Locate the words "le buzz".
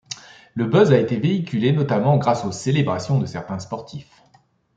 0.55-0.91